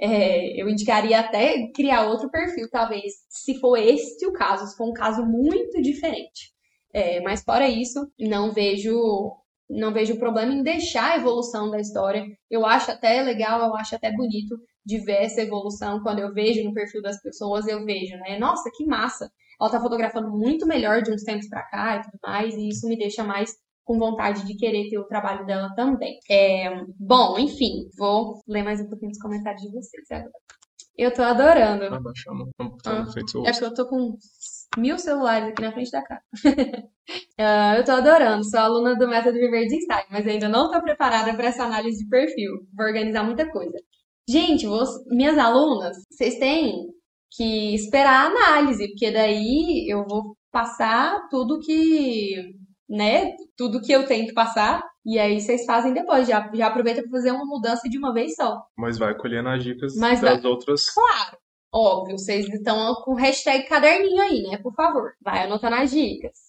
[0.00, 4.88] É, eu indicaria até criar outro perfil, talvez, se for este o caso, se for
[4.88, 6.52] um caso muito diferente.
[6.92, 8.92] É, mas fora isso, não vejo
[9.68, 12.24] não vejo problema em deixar a evolução da história.
[12.50, 16.00] Eu acho até legal, eu acho até bonito de ver essa evolução.
[16.02, 18.38] Quando eu vejo no perfil das pessoas, eu vejo, né?
[18.38, 19.30] Nossa, que massa!
[19.60, 22.88] Ela tá fotografando muito melhor de uns tempos para cá e tudo mais, e isso
[22.88, 23.52] me deixa mais
[23.88, 26.18] com vontade de querer ter o trabalho dela também.
[26.30, 26.68] É,
[27.00, 30.30] bom, enfim, vou ler mais um pouquinho dos comentários de vocês agora.
[30.94, 31.88] Eu tô adorando.
[31.88, 34.14] Vai baixar no computador Ah, feito É porque eu tô com
[34.76, 36.20] mil celulares aqui na frente da cara.
[37.38, 40.82] Ah, eu tô adorando, sou aluna do Método Viver de Ensaio, mas ainda não tô
[40.82, 42.50] preparada para essa análise de perfil.
[42.76, 43.72] Vou organizar muita coisa.
[44.28, 46.86] Gente, vos- minhas alunas, vocês têm
[47.30, 52.52] que esperar a análise, porque daí eu vou passar tudo que,
[52.88, 57.02] né, tudo que eu tenho que passar, e aí vocês fazem depois, já, já aproveita
[57.02, 58.62] para fazer uma mudança de uma vez só.
[58.76, 60.90] Mas vai colhendo as dicas Mas das outras.
[60.90, 61.38] Claro,
[61.72, 64.58] óbvio, vocês estão com hashtag caderninho aí, né?
[64.58, 66.48] Por favor, vai anotando as dicas.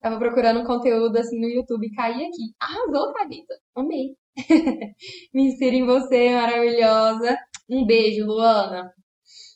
[0.00, 2.52] Tava procurando conteúdo assim no YouTube e caí aqui.
[2.60, 3.54] Arrasou, Thalita.
[3.76, 4.16] Amei.
[5.32, 7.36] Me inspiro em você, maravilhosa.
[7.70, 8.92] Um beijo, Luana.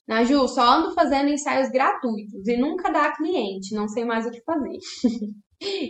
[0.07, 4.41] Naju, só ando fazendo ensaios gratuitos e nunca dá cliente, não sei mais o que
[4.43, 4.79] fazer.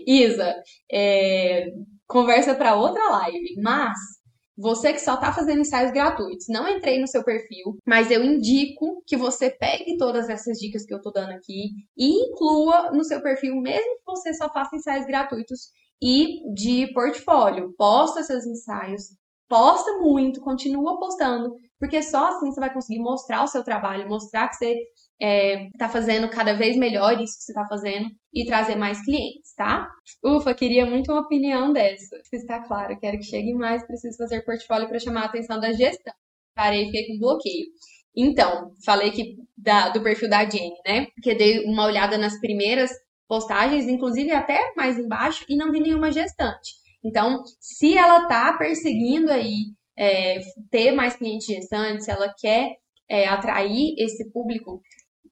[0.07, 0.55] Isa,
[0.90, 1.66] é,
[2.07, 3.96] conversa para outra live, mas
[4.57, 9.02] você que só tá fazendo ensaios gratuitos, não entrei no seu perfil, mas eu indico
[9.07, 13.20] que você pegue todas essas dicas que eu tô dando aqui e inclua no seu
[13.20, 17.74] perfil, mesmo que você só faça ensaios gratuitos e de portfólio.
[17.76, 19.02] Posta seus ensaios,
[19.46, 24.48] posta muito, continua postando, porque só assim você vai conseguir mostrar o seu trabalho, mostrar
[24.48, 24.74] que você
[25.20, 29.55] é, tá fazendo cada vez melhor isso que você tá fazendo e trazer mais clientes,
[29.57, 29.88] tá?
[30.24, 32.20] Ufa, queria muito uma opinião dessa.
[32.33, 36.12] Está claro, quero que chegue mais, preciso fazer portfólio para chamar a atenção da gestão.
[36.55, 37.66] Parei, fiquei com bloqueio.
[38.14, 41.07] Então, falei que da- do perfil da Jenny, né?
[41.14, 42.90] Porque dei uma olhada nas primeiras
[43.29, 46.72] postagens, inclusive até mais embaixo, e não vi nenhuma gestante.
[47.05, 49.66] Então, se ela tá perseguindo aí
[49.98, 52.76] é, ter mais clientes gestantes, se ela quer
[53.09, 54.81] é, atrair esse público,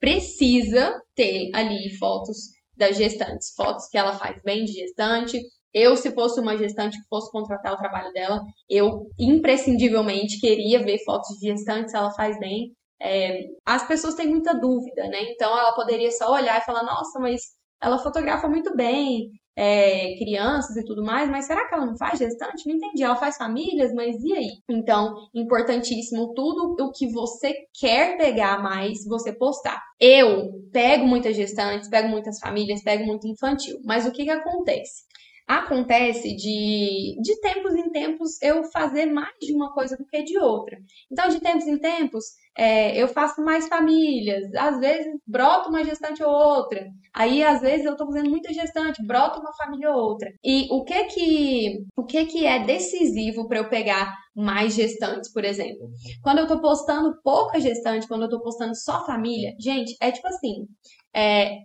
[0.04, 5.40] precisa ter ali fotos das gestantes, fotos que ela faz bem de gestante.
[5.72, 11.02] Eu, se fosse uma gestante que fosse contratar o trabalho dela, eu imprescindivelmente queria ver
[11.04, 12.72] fotos de gestante se ela faz bem.
[13.00, 15.22] É, as pessoas têm muita dúvida, né?
[15.30, 17.40] Então ela poderia só olhar e falar, nossa, mas
[17.80, 22.18] ela fotografa muito bem, é, crianças e tudo mais, mas será que ela não faz
[22.18, 22.66] gestante?
[22.66, 23.02] Não entendi.
[23.02, 24.50] Ela faz famílias, mas e aí?
[24.68, 29.80] Então, importantíssimo, tudo o que você quer pegar mais, você postar.
[30.00, 35.04] Eu pego muitas gestantes, pego muitas famílias, pego muito infantil, mas o que que acontece?
[35.46, 40.38] Acontece de, de tempos em tempos eu fazer mais de uma coisa do que de
[40.38, 40.78] outra.
[41.12, 42.24] Então, de tempos em tempos,
[42.56, 46.86] é, eu faço mais famílias, às vezes brota uma gestante ou outra.
[47.12, 50.30] Aí, às vezes, eu tô fazendo muita gestante, brota uma família ou outra.
[50.42, 55.44] E o que que, o que que é decisivo para eu pegar mais gestantes, por
[55.44, 55.90] exemplo?
[56.22, 60.26] Quando eu tô postando pouca gestante, quando eu tô postando só família, gente, é tipo
[60.26, 60.66] assim,
[61.14, 61.58] é,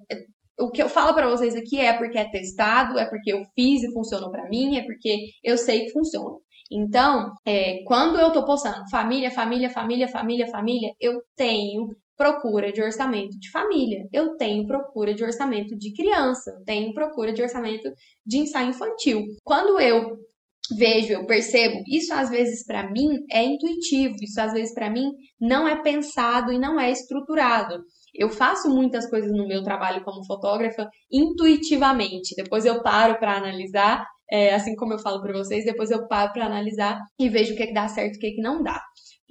[0.59, 3.83] o que eu falo para vocês aqui é porque é testado, é porque eu fiz
[3.83, 6.35] e funcionou para mim, é porque eu sei que funciona.
[6.71, 12.81] Então, é, quando eu tô postando família, família, família, família, família, eu tenho procura de
[12.81, 17.89] orçamento de família, eu tenho procura de orçamento de criança, eu tenho procura de orçamento
[18.25, 19.23] de ensaio infantil.
[19.43, 20.17] Quando eu
[20.77, 25.09] vejo, eu percebo, isso às vezes para mim é intuitivo, isso às vezes para mim
[25.39, 27.81] não é pensado e não é estruturado.
[28.19, 32.35] Eu faço muitas coisas no meu trabalho como fotógrafa intuitivamente.
[32.35, 36.33] Depois eu paro para analisar, é, assim como eu falo para vocês, depois eu paro
[36.33, 38.77] para analisar e vejo o que, que dá certo e o que, que não dá.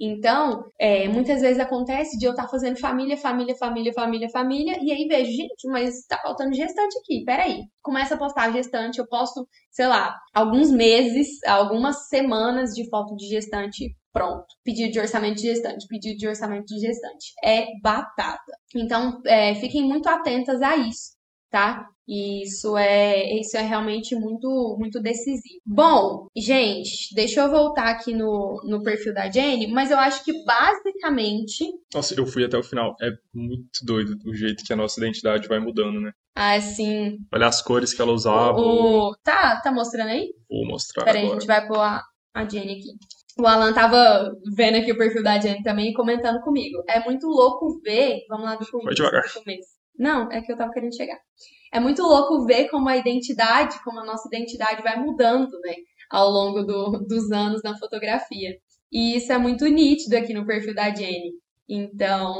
[0.01, 4.91] Então, é, muitas vezes acontece de eu estar fazendo família, família, família, família, família, e
[4.91, 7.59] aí vejo, gente, mas tá faltando gestante aqui, peraí.
[7.83, 13.27] Começa a postar gestante, eu posto, sei lá, alguns meses, algumas semanas de foto de
[13.27, 14.45] gestante pronto.
[14.63, 17.33] Pedido de orçamento de gestante, pedido de orçamento de gestante.
[17.43, 18.51] É batata.
[18.75, 21.11] Então, é, fiquem muito atentas a isso,
[21.49, 21.87] tá?
[22.11, 25.61] Isso é, isso é realmente muito, muito decisivo.
[25.63, 30.43] Bom, gente, deixa eu voltar aqui no, no perfil da Jenny, mas eu acho que
[30.43, 32.95] basicamente, Nossa, eu fui até o final.
[32.99, 36.11] É muito doido o jeito que a nossa identidade vai mudando, né?
[36.35, 38.57] assim, Olha as cores que ela usava.
[38.57, 40.33] o, tá, tá mostrando aí?
[40.49, 42.01] Vou mostrar Peraí, a gente vai pôr a,
[42.33, 42.89] a Jenny aqui.
[43.39, 46.83] O Alan tava vendo aqui o perfil da Jenny também e comentando comigo.
[46.87, 48.19] É muito louco ver.
[48.27, 48.85] Vamos lá do começo.
[48.85, 49.33] Vai devagar.
[49.33, 49.69] começo.
[49.97, 51.17] Não, é que eu tava querendo chegar.
[51.73, 55.73] É muito louco ver como a identidade, como a nossa identidade vai mudando, né?
[56.09, 58.55] Ao longo do- dos anos na fotografia.
[58.91, 61.31] E isso é muito nítido aqui no perfil da Jenny.
[61.67, 62.35] Então,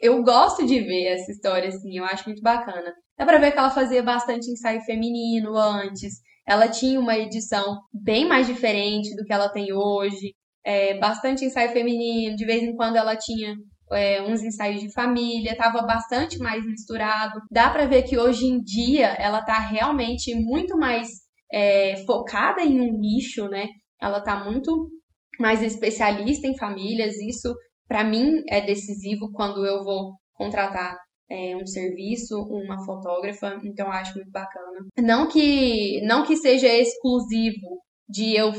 [0.00, 2.92] eu gosto de ver essa história assim, eu acho muito bacana.
[3.18, 6.20] Dá pra ver que ela fazia bastante ensaio feminino antes.
[6.46, 10.34] Ela tinha uma edição bem mais diferente do que ela tem hoje.
[10.64, 13.54] É, bastante ensaio feminino, de vez em quando ela tinha
[13.92, 17.40] é, uns ensaios de família, tava bastante mais misturado.
[17.50, 21.08] Dá pra ver que hoje em dia ela tá realmente muito mais
[21.52, 23.66] é, focada em um nicho, né?
[24.00, 24.90] Ela tá muito
[25.38, 27.16] mais especialista em famílias.
[27.16, 27.54] Isso,
[27.88, 30.96] para mim, é decisivo quando eu vou contratar
[31.30, 33.58] é, um serviço, uma fotógrafa.
[33.62, 34.86] Então, acho muito bacana.
[34.98, 38.52] Não que, não que seja exclusivo de eu,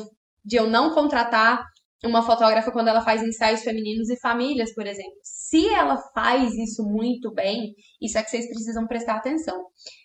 [0.45, 1.63] de eu não contratar
[2.03, 5.13] uma fotógrafa quando ela faz ensaios femininos e famílias, por exemplo.
[5.21, 9.55] Se ela faz isso muito bem, isso é que vocês precisam prestar atenção.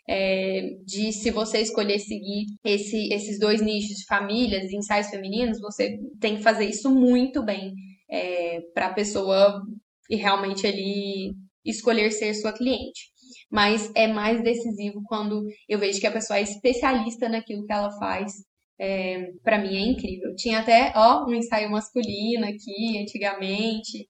[0.08, 5.58] É, de se você escolher seguir esse, esses dois nichos de famílias e ensaios femininos,
[5.58, 7.72] você tem que fazer isso muito bem
[8.10, 9.62] é, para a pessoa
[10.10, 11.32] e realmente ali
[11.66, 13.10] escolher ser sua cliente.
[13.50, 17.90] Mas é mais decisivo quando eu vejo que a pessoa é especialista naquilo que ela
[17.98, 18.32] faz
[18.78, 20.34] é, para mim é incrível.
[20.36, 24.08] Tinha até, ó, um ensaio masculino aqui, antigamente.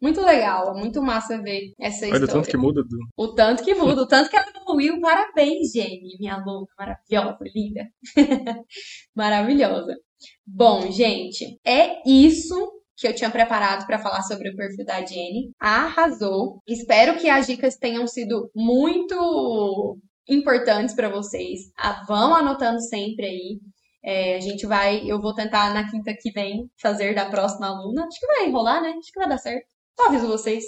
[0.00, 2.24] Muito legal, muito massa ver essa Olha história.
[2.24, 2.82] o tanto que muda.
[2.82, 2.98] Du.
[3.16, 5.00] O tanto que muda, o tanto que ela evoluiu.
[5.00, 7.88] Parabéns, Jenny, minha aluna maravilhosa, linda.
[9.14, 9.96] maravilhosa.
[10.46, 15.50] Bom, gente, é isso que eu tinha preparado para falar sobre o perfil da Jenny.
[15.60, 16.62] Arrasou.
[16.66, 21.60] Espero que as dicas tenham sido muito importantes para vocês.
[21.78, 23.60] Ah, vão anotando sempre aí.
[24.04, 28.06] É, a gente vai, eu vou tentar na quinta que vem fazer da próxima aluna.
[28.06, 28.90] Acho que vai enrolar, né?
[28.90, 29.66] Acho que vai dar certo.
[29.98, 30.64] Eu aviso vocês.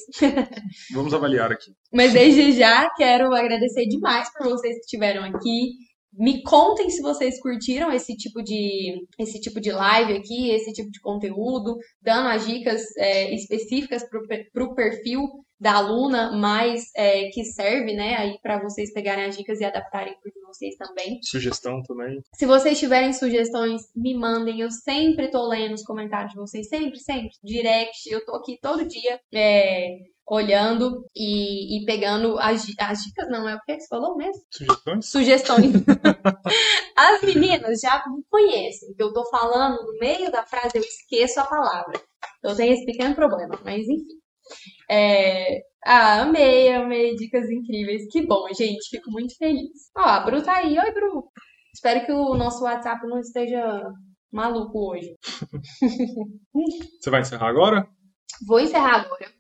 [0.93, 1.71] Vamos avaliar aqui.
[1.93, 5.73] Mas desde já quero agradecer demais por vocês que estiveram aqui.
[6.13, 10.91] Me contem se vocês curtiram esse tipo de, esse tipo de live aqui, esse tipo
[10.91, 14.03] de conteúdo, dando as dicas é, específicas
[14.53, 15.21] para o perfil
[15.61, 20.15] da aluna, mas é, que serve, né, aí para vocês pegarem as dicas e adaptarem
[20.23, 21.19] para vocês também.
[21.23, 22.21] Sugestão também.
[22.35, 24.61] Se vocês tiverem sugestões, me mandem.
[24.61, 27.31] Eu sempre tô lendo os comentários de vocês, sempre, sempre.
[27.43, 29.21] Direct, eu tô aqui todo dia.
[29.35, 34.43] É, olhando e, e, pegando as, as dicas, não é o que você falou mesmo?
[34.51, 35.07] Sugestões?
[35.07, 35.73] Sugestões.
[36.95, 41.41] as meninas já me conhecem, que eu tô falando no meio da frase, eu esqueço
[41.41, 41.99] a palavra.
[42.43, 44.19] Eu tenho esse pequeno problema, mas enfim.
[44.91, 45.61] É...
[45.85, 48.07] Ah, amei, amei, dicas incríveis.
[48.11, 49.91] Que bom, gente, fico muito feliz.
[49.97, 50.79] Ó, a Bru tá aí.
[50.79, 51.25] Oi, Bru.
[51.73, 53.83] Espero que o nosso WhatsApp não esteja
[54.31, 55.15] maluco hoje.
[57.01, 57.89] Você vai encerrar agora?
[58.47, 59.38] Vou encerrar agora.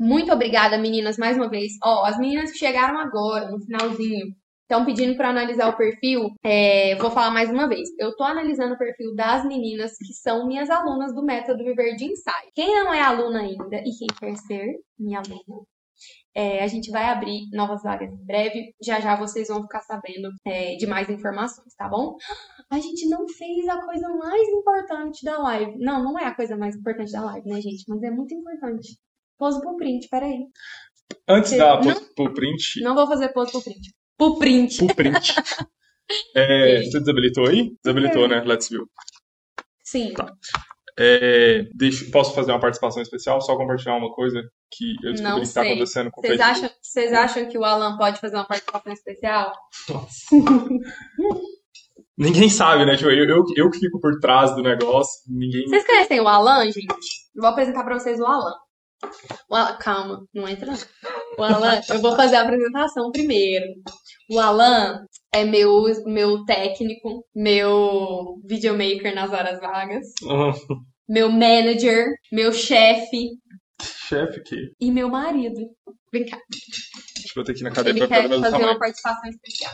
[0.00, 1.72] Muito obrigada, meninas, mais uma vez.
[1.84, 6.30] Ó, as meninas que chegaram agora, no finalzinho, estão pedindo para analisar o perfil.
[6.42, 7.86] É, vou falar mais uma vez.
[7.98, 12.06] Eu estou analisando o perfil das meninas que são minhas alunas do Método Viver de
[12.06, 12.48] Ensaio.
[12.54, 15.66] Quem não é aluna ainda e quem quer ser minha aluna,
[16.34, 18.74] é, a gente vai abrir novas vagas em breve.
[18.82, 22.16] Já já vocês vão ficar sabendo é, de mais informações, tá bom?
[22.70, 25.76] A gente não fez a coisa mais importante da live.
[25.78, 27.84] Não, não é a coisa mais importante da live, né, gente?
[27.86, 28.96] Mas é muito importante.
[29.40, 30.44] Pose pro print, peraí.
[31.26, 32.82] Antes da pose pro print.
[32.82, 33.94] Não vou fazer pose pro print.
[34.18, 34.76] Pro print.
[34.76, 35.34] Pro print.
[36.34, 37.70] É, você desabilitou aí?
[37.84, 38.42] Desabilitou, né?
[38.44, 38.84] Let's view.
[39.84, 40.12] Sim.
[40.12, 40.26] Tá.
[40.98, 43.40] É, deixa, posso fazer uma participação especial?
[43.40, 46.70] Só compartilhar uma coisa que eu descobri Não que está acontecendo com o Vocês acham,
[46.82, 49.52] vocês acham que o Alan pode fazer uma participação especial?
[52.18, 52.96] Ninguém sabe, né?
[52.96, 55.68] Tipo, eu, eu, eu que fico por trás do negócio, ninguém.
[55.68, 56.88] Vocês conhecem o Alan, gente?
[57.36, 58.56] Vou apresentar pra vocês o Alan.
[59.48, 60.78] O Alan- Calma, não entra não.
[61.38, 63.66] O Alan, eu vou fazer a apresentação primeiro.
[64.30, 70.52] O Alan é meu, meu técnico, meu videomaker nas horas vagas, Ah,
[71.08, 73.30] meu manager, meu chefe
[74.08, 74.72] chefe que.
[74.80, 75.60] e meu marido.
[76.12, 76.38] Vem cá.
[77.16, 78.72] Deixa eu botar aqui na cadeira Ele pra ficar quer do mesmo fazer tamanho.
[78.72, 79.72] uma participação especial.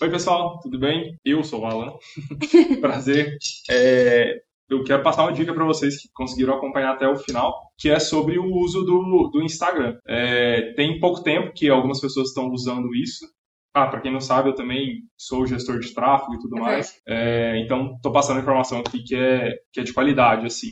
[0.00, 1.16] Oi, pessoal, tudo bem?
[1.24, 1.92] Eu sou o Alan.
[2.80, 3.36] Prazer.
[3.68, 7.88] É, eu quero passar uma dica para vocês que conseguiram acompanhar até o final, que
[7.88, 9.96] é sobre o uso do, do Instagram.
[10.06, 13.26] É, tem pouco tempo que algumas pessoas estão usando isso.
[13.74, 17.00] Ah, para quem não sabe, eu também sou gestor de tráfego e tudo É mais.
[17.06, 20.68] É, então, estou passando informação aqui que é, que é de qualidade, assim.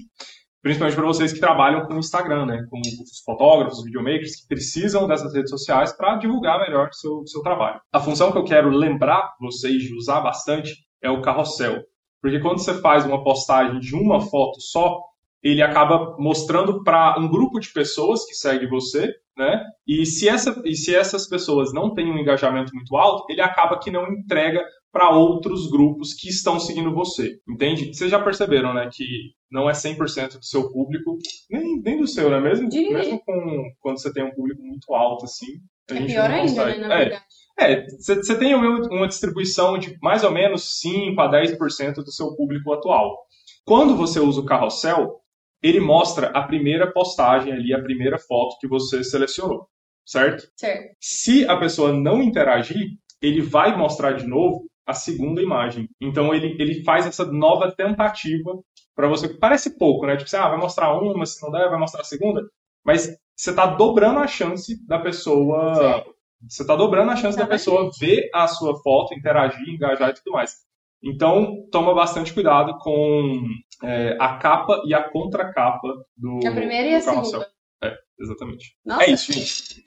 [0.62, 2.66] Principalmente para vocês que trabalham com o Instagram, né?
[2.68, 7.40] Com os fotógrafos, videomakers, que precisam dessas redes sociais para divulgar melhor o seu, seu
[7.40, 7.80] trabalho.
[7.92, 11.82] A função que eu quero lembrar vocês de usar bastante é o carrossel.
[12.26, 15.00] Porque quando você faz uma postagem de uma foto só,
[15.40, 19.62] ele acaba mostrando para um grupo de pessoas que segue você, né?
[19.86, 23.78] E se, essa, e se essas pessoas não têm um engajamento muito alto, ele acaba
[23.78, 24.60] que não entrega
[24.96, 27.92] para outros grupos que estão seguindo você, entende?
[27.94, 29.04] Vocês já perceberam, né, que
[29.52, 31.18] não é 100% do seu público,
[31.50, 32.40] nem, nem do seu, né?
[32.40, 35.46] Mesmo, De- mesmo com, quando você tem um público muito alto, assim,
[35.90, 36.80] a É gente pior não ainda, consegue.
[36.80, 37.24] né, na É, verdade.
[37.60, 42.34] é, você tem uma uma distribuição de mais ou menos 5 a 10% do seu
[42.34, 43.18] público atual.
[43.66, 45.20] Quando você usa o carrossel,
[45.62, 49.66] ele mostra a primeira postagem ali, a primeira foto que você selecionou,
[50.06, 50.48] certo?
[50.56, 50.94] Certo.
[51.00, 55.88] Se a pessoa não interagir, ele vai mostrar de novo a segunda imagem.
[56.00, 58.52] Então ele, ele faz essa nova tentativa
[58.94, 59.28] para você.
[59.28, 60.16] Parece pouco, né?
[60.16, 62.42] Tipo, você, ah, vai mostrar uma, se não der, vai mostrar a segunda.
[62.84, 65.74] Mas você está dobrando a chance da pessoa.
[66.04, 66.10] Sim.
[66.48, 70.32] Você está dobrando a chance da pessoa ver a sua foto, interagir, engajar e tudo
[70.32, 70.64] mais.
[71.02, 73.42] Então, toma bastante cuidado com
[73.82, 76.46] é, a capa e a contracapa do.
[76.46, 77.48] A primeira e a segunda.
[77.82, 78.76] É, exatamente.
[78.84, 79.04] Nossa.
[79.04, 79.84] É isso, gente.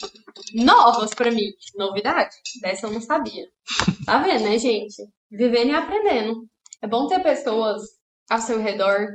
[0.54, 1.52] Novas para mim.
[1.76, 2.36] Novidade.
[2.62, 3.48] Dessa eu não sabia.
[4.06, 5.04] Tá vendo, né, gente?
[5.30, 6.48] Vivendo e aprendendo.
[6.82, 7.82] É bom ter pessoas
[8.30, 9.08] ao seu redor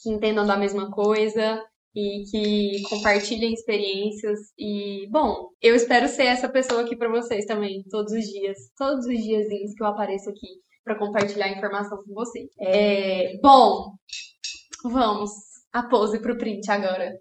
[0.00, 1.62] que entendam da mesma coisa
[1.94, 4.38] e que compartilhem experiências.
[4.58, 8.58] E, bom, eu espero ser essa pessoa aqui para vocês também, todos os dias.
[8.76, 10.48] Todos os diazinhos que eu apareço aqui
[10.82, 12.50] para compartilhar informação com vocês.
[12.60, 13.94] É, bom,
[14.84, 17.12] vamos a pose pro print agora.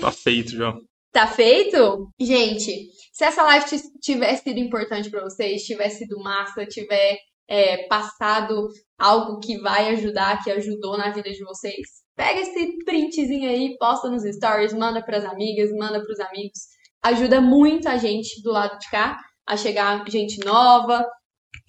[0.00, 0.74] tá feito, já.
[1.12, 2.08] Tá feito?
[2.20, 3.66] Gente, se essa live
[4.00, 10.42] tivesse sido importante para vocês, tivesse sido massa, tiver é, passado algo que vai ajudar,
[10.42, 15.18] que ajudou na vida de vocês, pega esse printzinho aí, posta nos stories, manda para
[15.18, 16.60] as amigas, manda para os amigos.
[17.02, 21.04] Ajuda muito a gente do lado de cá a chegar gente nova,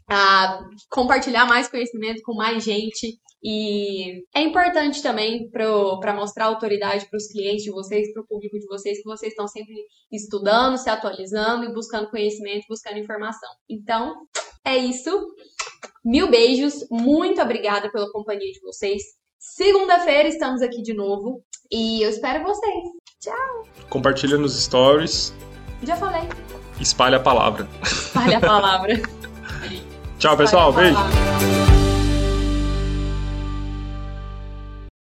[0.10, 0.60] a
[0.92, 3.18] compartilhar mais conhecimento com mais gente.
[3.44, 8.60] E é importante também para mostrar autoridade para os clientes de vocês, para o público
[8.60, 9.74] de vocês, que vocês estão sempre
[10.12, 13.50] estudando, se atualizando e buscando conhecimento, buscando informação.
[13.68, 14.16] Então,
[14.64, 15.10] é isso.
[16.06, 19.02] Mil beijos, muito obrigada pela companhia de vocês.
[19.40, 22.84] Segunda-feira estamos aqui de novo e eu espero vocês.
[23.20, 23.68] Tchau!
[23.90, 25.34] Compartilha nos stories.
[25.82, 26.30] Já falei.
[26.80, 27.68] Espalha a palavra.
[27.84, 29.02] Espalha a palavra.
[30.20, 30.72] Tchau, pessoal.
[30.72, 31.61] Beijo.